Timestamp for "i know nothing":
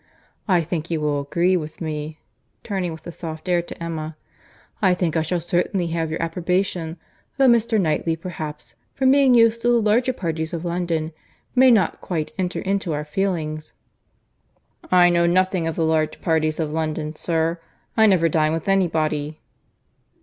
14.91-15.67